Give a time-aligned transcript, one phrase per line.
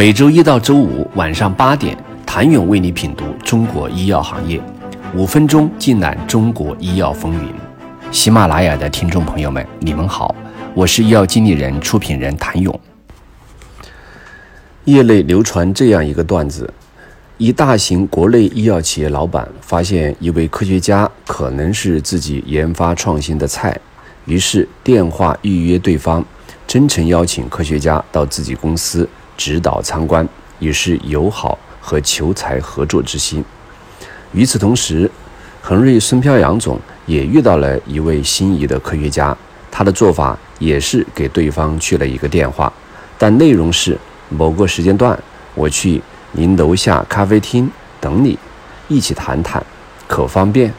[0.00, 4.58] 每周一到周五晚上八点，谭勇为你品读中国医药行业，
[5.14, 7.52] 五分钟尽览中国医药风云。
[8.10, 10.34] 喜马拉雅的听众朋友们，你们好，
[10.72, 12.80] 我是医药经理人、出品人谭勇。
[14.86, 16.72] 业内流传这样一个段子：
[17.36, 23.78] 一大型国内医药企业老板发现一位科学家可能是自己研发创新的菜，
[24.24, 26.24] 于是电话预约对方，
[26.66, 29.06] 真诚邀请科学家到自己公司。
[29.40, 33.42] 指导参观，以示友好和求财合作之心。
[34.32, 35.10] 与此同时，
[35.62, 39.34] 恒瑞孙飘扬总也遇到了一位心仪的科学家，
[39.70, 42.70] 他的做法也是给对方去了一个电话，
[43.16, 43.96] 但内容是
[44.28, 45.18] 某个时间段
[45.54, 48.38] 我去您楼下咖啡厅等你，
[48.88, 49.64] 一起谈谈，
[50.06, 50.70] 可方便？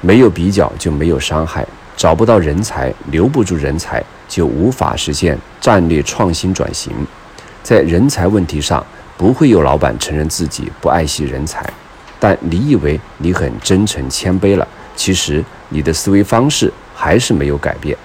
[0.00, 6.92] 没有比较就没有伤害，找不到人才，留不住人才，就无法实现战略创新转型。
[7.66, 8.86] 在人才问题上，
[9.16, 11.68] 不会有老板承认自己不爱惜人才，
[12.20, 14.64] 但你以为你很真诚谦卑了，
[14.94, 17.98] 其实你的思维方式还是没有改变。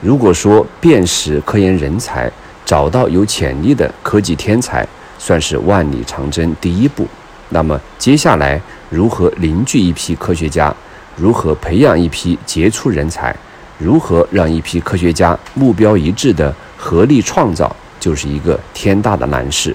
[0.00, 2.32] 如果说辨识科研人才、
[2.64, 7.06] 找到有潜力的科技天才算是万里长征第一步，
[7.50, 10.74] 那么接下来如何凝聚一批科学家，
[11.14, 13.36] 如何培养一批杰出人才，
[13.76, 17.76] 如何让一批科学家目标一致的合力创造？
[17.98, 19.74] 就是一个天大的难事。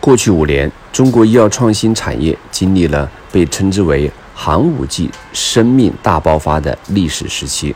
[0.00, 7.74] 过去五年，中国医药创新产业经历了被称之为“寒武纪”生命大爆发的历史时期，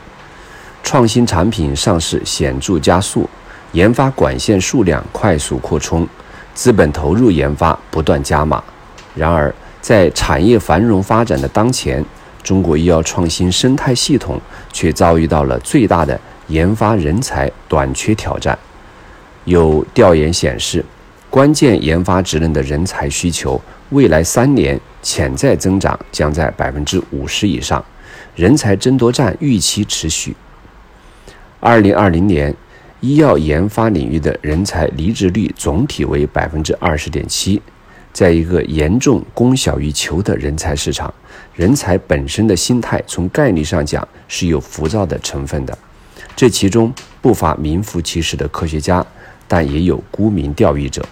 [0.81, 3.29] 创新产品上市显著加速，
[3.73, 6.07] 研发管线数量快速扩充，
[6.55, 8.63] 资本投入研发不断加码。
[9.13, 12.03] 然而，在产业繁荣发展的当前，
[12.41, 16.19] 中国医药创新生态系统却遭遇到了最大的。
[16.47, 18.57] 研发人才短缺挑战，
[19.45, 20.83] 有调研显示，
[21.29, 27.83] 关键研发职能的人才需求，未来三年潜在增长将在百分之五十以上，
[28.35, 30.35] 人才争夺战预期持续。
[31.59, 32.53] 二零二零年，
[32.99, 37.61] 医药研发领域的人才离职率总体为百分之二十点七，
[38.11, 41.13] 在一个严重供小于求的人才市场，
[41.55, 45.77] 人才本身的心态从概率上讲是有浮躁的成分的。
[46.35, 49.05] 这其中不乏名副其实的科学家，
[49.47, 51.05] 但也有沽名钓誉者。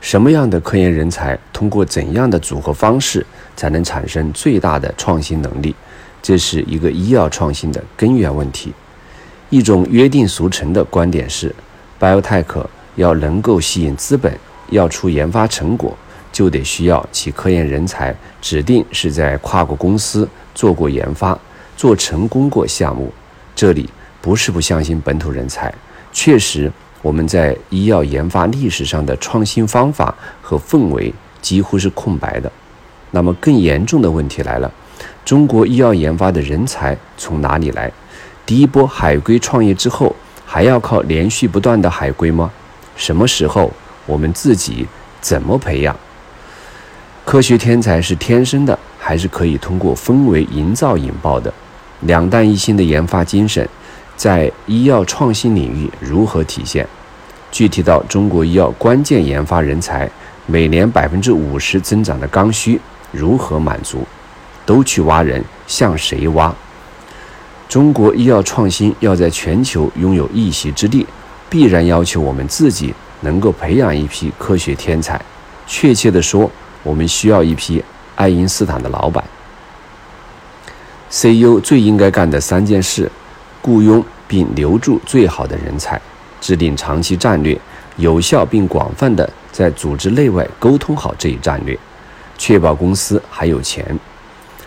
[0.00, 3.24] 什么样的科研人才，通过怎样的组合方式，
[3.56, 5.74] 才能产生最大的创新能力？
[6.20, 8.72] 这是一个医药创新的根源问题。
[9.48, 11.54] 一种约定俗成的观点是
[12.00, 12.66] ，biotech
[12.96, 14.36] 要能够吸引资本，
[14.70, 15.96] 要出研发成果，
[16.32, 21.38] 就得需要其科研人才指定是在跨国公司做过研发，
[21.76, 23.12] 做成功过项目。
[23.62, 23.88] 这里
[24.20, 25.72] 不是不相信本土人才，
[26.12, 26.68] 确实
[27.00, 32.50] 我们在医药研发历史上的创新方法和氛围几乎是空白的。
[33.12, 34.68] 那么更严重的问题来了：
[35.24, 37.88] 中国医药研发的人才从哪里来？
[38.44, 40.12] 第一波海归创业之后，
[40.44, 42.50] 还要靠连续不断的海归吗？
[42.96, 43.72] 什么时候？
[44.06, 44.88] 我们自己
[45.20, 45.96] 怎么培养？
[47.24, 51.54] 科学天才是天生的，还是可以通过氛围营造引爆的？
[52.02, 53.68] 两弹一星的研发精神，
[54.16, 56.86] 在医药创新领域如何体现？
[57.50, 60.10] 具体到中国医药关键研发人才
[60.46, 62.80] 每年百分之五十增长的刚需
[63.10, 64.06] 如何满足？
[64.64, 66.54] 都去挖人，向谁挖？
[67.68, 71.06] 中国医药创新要在全球拥有一席之地，
[71.48, 75.20] 必然要求我们自己能够培养一批科学天才。
[75.66, 76.50] 确切的说，
[76.82, 77.82] 我们需要一批
[78.16, 79.22] 爱因斯坦的老板。
[81.12, 83.10] CEO 最应该干的三件事：
[83.60, 86.00] 雇佣并留住最好的人才，
[86.40, 87.56] 制定长期战略，
[87.98, 91.78] 有效并广泛的在组织内外沟通好这一战略，
[92.38, 93.84] 确保公司还有钱。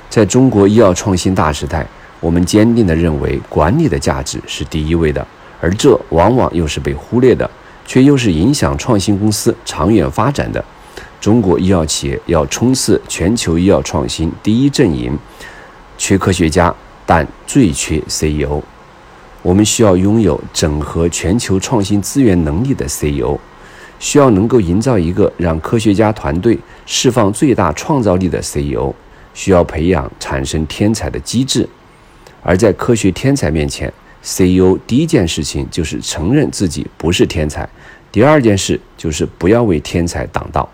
[0.08, 1.84] 在中国医药创新大时代，
[2.20, 5.26] 我们坚定地认为管理的价值是第一位的，
[5.60, 7.50] 而这往往又是被忽略的，
[7.88, 10.64] 却又是影响创新公司长远发展的。
[11.20, 15.18] 中国医药企业要冲刺全球医药创新第一阵营。
[15.98, 16.74] 缺科学家，
[17.06, 18.62] 但最缺 CEO。
[19.42, 23.38] 我们需要拥有整合全球创新资源能力的 CEO，
[24.00, 28.92] 需要能够营造一个让科学家团队释放最大创造力的 CEO，
[29.36, 31.68] 需要培养产生天才的机制。
[32.42, 33.92] 而在科学天才面前
[34.24, 37.70] ，CEO 第一件事情就是承认自己不是天才，
[38.12, 40.68] 第二件事就是不要为天才挡道。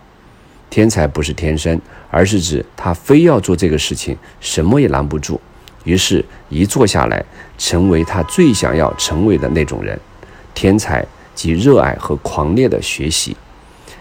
[0.70, 1.78] 天才不是天生，
[2.12, 5.40] 而是指他非要做这个事情，什么也拦不住。
[5.84, 7.24] 于是，一坐下来，
[7.56, 9.98] 成为他最想要成为的那种人。
[10.52, 11.04] 天才
[11.34, 13.34] 及热爱和狂烈的学习。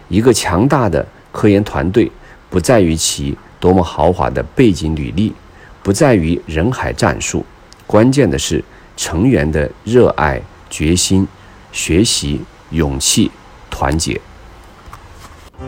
[0.10, 2.12] 一个强大的科研团队，
[2.50, 5.34] 不在于其多么豪华的背景履历，
[5.82, 7.46] 不在于人海战术，
[7.88, 8.62] 关键的是
[8.98, 11.26] 成员的热爱、决心、
[11.72, 12.42] 学习、
[12.72, 13.32] 勇气、
[13.70, 14.20] 团结。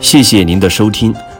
[0.01, 1.16] 谢谢您的收听。